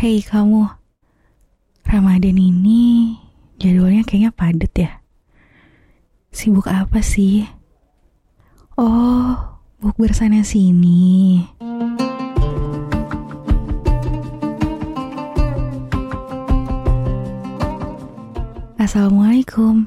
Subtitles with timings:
[0.00, 0.64] Hei kamu,
[1.84, 3.20] Ramadan ini
[3.60, 5.04] jadwalnya kayaknya padet ya.
[6.32, 7.44] Sibuk apa sih?
[8.80, 11.44] Oh, buk bersana sini.
[18.80, 19.84] Assalamualaikum.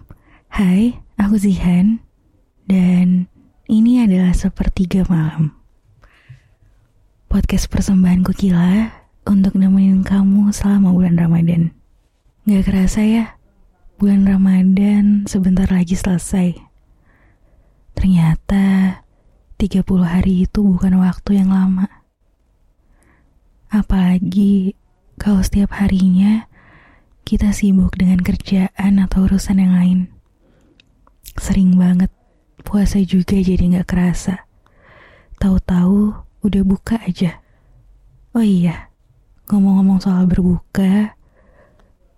[0.53, 2.05] Hai, aku Zihan.
[2.69, 3.25] Dan
[3.65, 5.57] ini adalah sepertiga malam.
[7.33, 11.71] Podcast persembahanku Kila untuk nemenin kamu selama bulan Ramadan.
[12.43, 13.25] Gak kerasa ya,
[13.95, 16.59] bulan Ramadan sebentar lagi selesai.
[17.95, 18.99] Ternyata
[19.55, 21.87] 30 hari itu bukan waktu yang lama.
[23.71, 24.75] Apalagi
[25.15, 26.51] kalau setiap harinya
[27.23, 29.99] kita sibuk dengan kerjaan atau urusan yang lain.
[31.39, 32.11] Sering banget
[32.67, 34.43] puasa juga jadi gak kerasa.
[35.39, 36.11] Tahu-tahu
[36.43, 37.39] udah buka aja.
[38.35, 38.92] Oh iya,
[39.43, 41.19] ngomong-ngomong soal berbuka,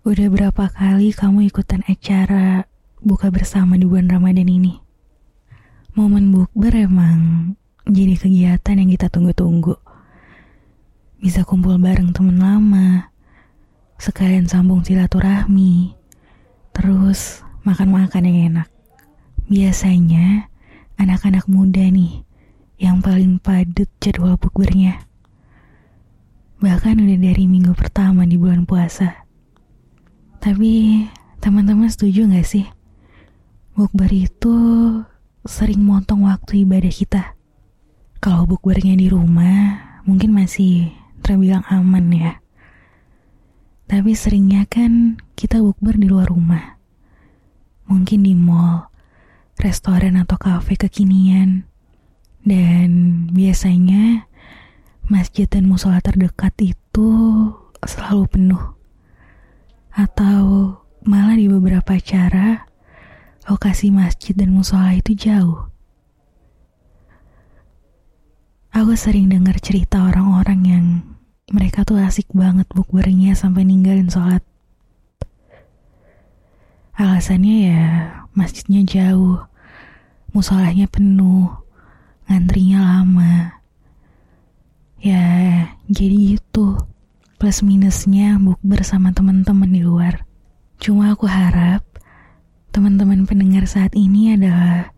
[0.06, 2.70] udah berapa kali kamu ikutan acara
[3.02, 4.78] buka bersama di bulan Ramadan ini?
[5.98, 7.18] Momen bukber emang
[7.82, 9.74] jadi kegiatan yang kita tunggu-tunggu.
[11.18, 13.10] Bisa kumpul bareng temen lama,
[13.98, 15.98] sekalian sambung silaturahmi,
[16.70, 18.68] terus makan-makan yang enak.
[19.50, 20.46] Biasanya
[20.94, 22.22] anak-anak muda nih
[22.78, 25.02] yang paling padat jadwal bukbernya.
[26.56, 29.28] Bahkan udah dari minggu pertama di bulan puasa.
[30.40, 31.04] Tapi
[31.44, 32.66] teman-teman setuju gak sih?
[33.76, 34.56] Bukber itu
[35.44, 37.36] sering motong waktu ibadah kita.
[38.24, 42.32] Kalau bukbernya di rumah, mungkin masih terbilang aman ya.
[43.86, 46.80] Tapi seringnya kan kita bukber di luar rumah.
[47.86, 48.90] Mungkin di mall,
[49.60, 51.68] restoran atau kafe kekinian
[52.46, 52.90] dan
[53.30, 54.26] biasanya
[55.06, 57.10] masjid dan musola terdekat itu
[57.82, 58.64] selalu penuh.
[59.94, 60.76] Atau
[61.06, 62.66] malah di beberapa acara,
[63.48, 65.70] lokasi masjid dan musola itu jauh.
[68.76, 70.86] Aku sering dengar cerita orang-orang yang
[71.48, 74.44] mereka tuh asik banget bukbernya sampai ninggalin sholat.
[76.92, 77.84] Alasannya ya
[78.36, 79.40] masjidnya jauh,
[80.36, 81.48] musolahnya penuh,
[82.28, 83.55] ngantrinya lama.
[85.06, 86.82] Ya, jadi itu
[87.38, 90.26] plus minusnya bukber sama teman-teman di luar.
[90.82, 91.86] Cuma aku harap
[92.74, 94.90] teman-teman pendengar saat ini adalah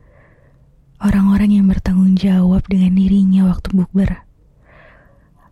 [1.05, 4.25] orang-orang yang bertanggung jawab dengan dirinya waktu bukber.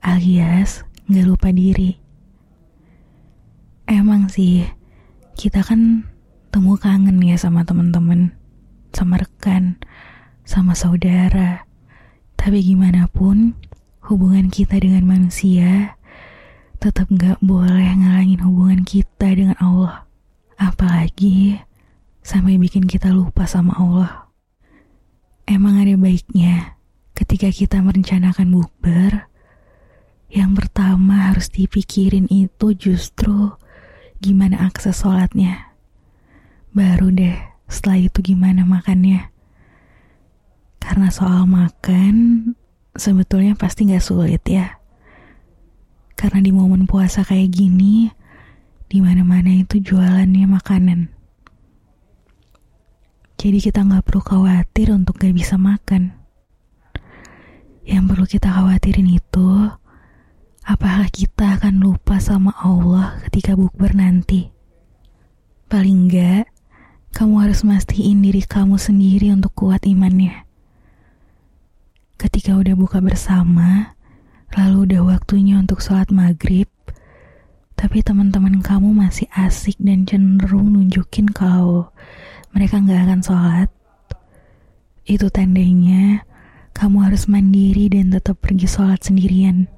[0.00, 2.00] Alias gak lupa diri.
[3.84, 4.64] Emang sih,
[5.36, 6.08] kita kan
[6.48, 8.32] temu kangen ya sama teman-teman,
[8.96, 9.76] sama rekan,
[10.48, 11.68] sama saudara,
[12.40, 13.52] tapi gimana pun,
[14.06, 15.98] hubungan kita dengan manusia
[16.78, 20.06] tetap gak boleh ngalangin hubungan kita dengan Allah.
[20.54, 21.58] Apalagi
[22.22, 24.30] sampai bikin kita lupa sama Allah.
[25.46, 26.78] Emang ada baiknya
[27.14, 29.30] ketika kita merencanakan bukber,
[30.30, 33.54] yang pertama harus dipikirin itu justru
[34.18, 35.74] gimana akses sholatnya.
[36.74, 37.34] Baru deh
[37.66, 39.30] setelah itu gimana makannya.
[40.82, 42.14] Karena soal makan
[43.02, 44.80] sebetulnya pasti gak sulit ya.
[46.16, 48.08] Karena di momen puasa kayak gini,
[48.88, 51.12] di mana-mana itu jualannya makanan.
[53.36, 56.16] Jadi kita gak perlu khawatir untuk gak bisa makan.
[57.84, 59.50] Yang perlu kita khawatirin itu,
[60.64, 64.50] apakah kita akan lupa sama Allah ketika bukber nanti?
[65.66, 66.46] Paling enggak,
[67.12, 70.45] kamu harus mastiin diri kamu sendiri untuk kuat imannya.
[72.16, 73.92] Ketika udah buka bersama,
[74.56, 76.64] lalu udah waktunya untuk sholat maghrib,
[77.76, 81.92] tapi teman-teman kamu masih asik dan cenderung nunjukin kalau
[82.56, 83.68] mereka nggak akan sholat,
[85.04, 86.24] itu tandanya
[86.72, 89.68] kamu harus mandiri dan tetap pergi sholat sendirian.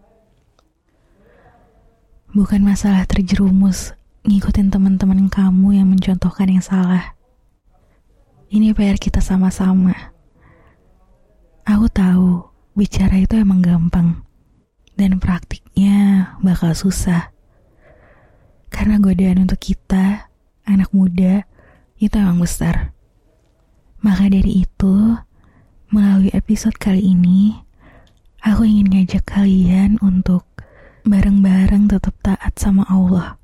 [2.31, 7.19] Bukan masalah terjerumus ngikutin teman-teman kamu yang mencontohkan yang salah.
[8.47, 9.98] Ini PR kita sama-sama.
[11.69, 14.25] Aku tahu bicara itu emang gampang
[14.97, 17.29] dan praktiknya bakal susah.
[18.73, 20.33] Karena godaan untuk kita,
[20.65, 21.45] anak muda,
[22.01, 22.97] itu emang besar.
[24.01, 25.21] Maka dari itu,
[25.93, 27.61] melalui episode kali ini,
[28.41, 30.49] aku ingin ngajak kalian untuk
[31.05, 33.37] bareng-bareng tetap taat sama Allah.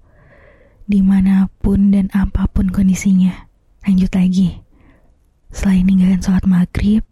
[0.89, 3.53] Di mana pun dan apa pun kondisinya.
[3.85, 4.65] Lanjut lagi.
[5.53, 7.05] Selain ninggalin sholat maghrib,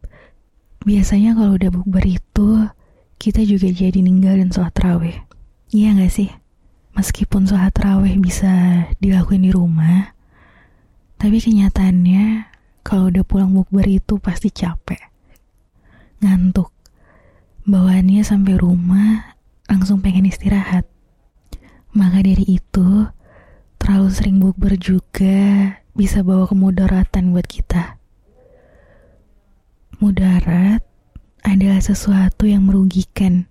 [0.82, 2.48] Biasanya kalau udah bukber itu,
[3.22, 5.16] kita juga jadi ninggalin sholat raweh.
[5.72, 6.30] Iya gak sih?
[6.92, 10.12] meskipun sholat raweh bisa dilakuin di rumah,
[11.16, 12.48] tapi kenyataannya
[12.84, 15.00] kalau udah pulang bukber itu pasti capek.
[16.22, 16.70] Ngantuk.
[17.62, 19.38] Bawaannya sampai rumah
[19.70, 20.86] langsung pengen istirahat.
[21.94, 23.06] Maka dari itu,
[23.78, 28.01] terlalu sering bukber juga bisa bawa kemudaratan buat kita.
[30.02, 30.82] Mudarat
[31.46, 33.46] adalah sesuatu yang merugikan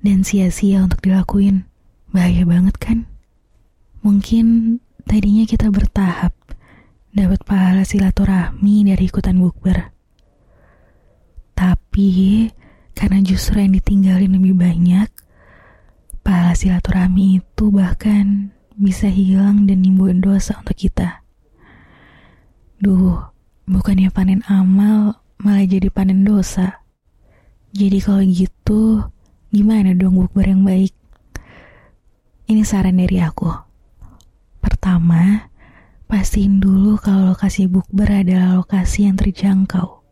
[0.00, 1.68] dan sia-sia untuk dilakuin.
[2.08, 3.04] Bahaya banget kan?
[4.00, 6.32] Mungkin tadinya kita bertahap
[7.12, 9.92] dapat pahala silaturahmi dari ikutan bukber.
[11.52, 12.48] Tapi
[12.96, 15.12] karena justru yang ditinggalin lebih banyak,
[16.24, 21.20] pahala silaturahmi itu bahkan bisa hilang dan nimbulin dosa untuk kita.
[22.80, 23.20] Duh,
[23.68, 26.84] bukannya panen amal, malah jadi panen dosa.
[27.74, 29.02] Jadi kalau gitu,
[29.50, 30.94] gimana dong bukber yang baik?
[32.44, 33.50] Ini saran dari aku.
[34.60, 35.50] Pertama,
[36.06, 40.04] pastiin dulu kalau lokasi bukber adalah lokasi yang terjangkau.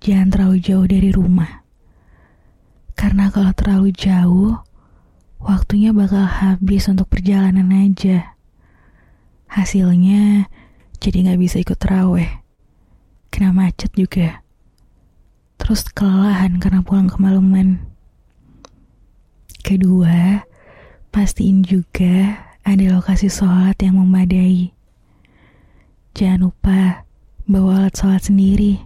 [0.00, 1.62] Jangan terlalu jauh dari rumah.
[2.96, 4.56] Karena kalau terlalu jauh,
[5.36, 8.34] waktunya bakal habis untuk perjalanan aja.
[9.46, 10.48] Hasilnya
[10.96, 12.45] jadi nggak bisa ikut teraweh.
[13.36, 14.40] Kena macet juga.
[15.60, 17.84] Terus kelelahan karena pulang kemalaman.
[19.60, 20.40] Kedua,
[21.16, 24.68] Pastiin juga ada lokasi sholat yang memadai.
[26.12, 27.08] Jangan lupa
[27.48, 28.76] bawa alat sholat sendiri.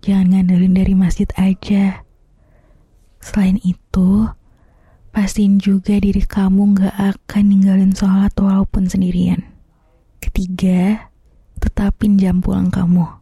[0.00, 2.08] Jangan ngandelin dari masjid aja.
[3.20, 4.32] Selain itu,
[5.12, 9.44] pastiin juga diri kamu gak akan ninggalin sholat walaupun sendirian.
[10.24, 11.12] Ketiga,
[11.60, 13.19] tetapin jam pulang kamu.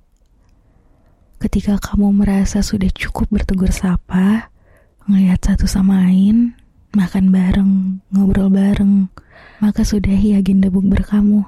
[1.38, 4.50] Ketika kamu merasa sudah cukup bertegur sapa,
[5.06, 6.58] ngelihat satu sama lain,
[6.90, 9.06] makan bareng, ngobrol bareng,
[9.62, 11.46] maka sudahi agenda bukber kamu.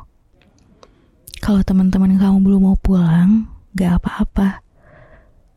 [1.43, 4.63] Kalau teman-teman kamu belum mau pulang, gak apa-apa.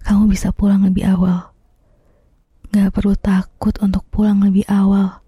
[0.02, 1.54] Kamu bisa pulang lebih awal.
[2.74, 5.22] Gak perlu takut untuk pulang lebih awal.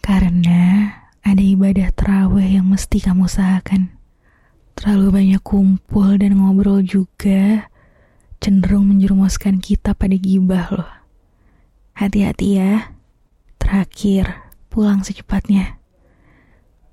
[0.00, 0.88] Karena
[1.20, 3.92] ada ibadah terawih yang mesti kamu usahakan.
[4.80, 7.68] Terlalu banyak kumpul dan ngobrol juga
[8.42, 10.90] cenderung menjerumuskan kita pada gibah loh.
[11.94, 12.90] Hati-hati ya.
[13.62, 15.78] Terakhir, pulang secepatnya.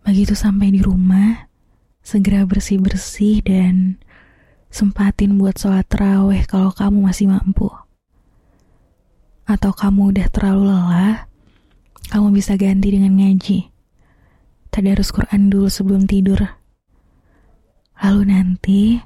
[0.05, 1.49] Begitu sampai di rumah,
[2.05, 3.97] segera bersih-bersih dan
[4.69, 7.73] sempatin buat sholat terawih kalau kamu masih mampu.
[9.49, 11.25] Atau kamu udah terlalu lelah,
[12.13, 13.73] kamu bisa ganti dengan ngaji.
[14.69, 16.45] Tadarus Quran dulu sebelum tidur.
[17.97, 19.01] Lalu nanti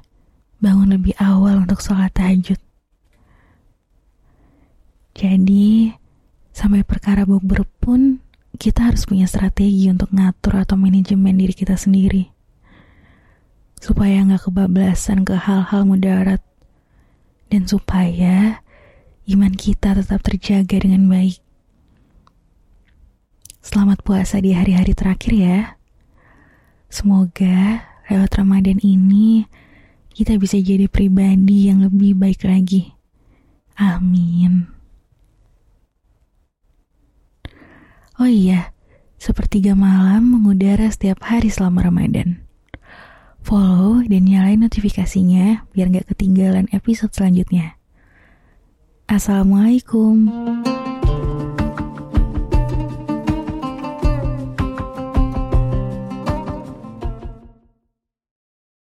[0.64, 2.56] bangun lebih awal untuk sholat tahajud.
[5.12, 5.92] Jadi,
[6.54, 8.22] Sampai perkara bukber pun
[8.54, 12.30] kita harus punya strategi untuk ngatur atau manajemen diri kita sendiri.
[13.82, 16.38] Supaya nggak kebablasan ke hal-hal mudarat.
[17.50, 18.62] Dan supaya
[19.26, 21.42] iman kita tetap terjaga dengan baik.
[23.58, 25.58] Selamat puasa di hari-hari terakhir ya.
[26.86, 29.42] Semoga lewat Ramadan ini
[30.14, 32.94] kita bisa jadi pribadi yang lebih baik lagi.
[33.74, 34.70] Amin.
[38.14, 38.70] Oh iya,
[39.18, 42.46] sepertiga malam mengudara setiap hari selama Ramadan.
[43.42, 47.76] Follow dan nyalain notifikasinya biar gak ketinggalan episode selanjutnya.
[49.10, 50.30] Assalamualaikum.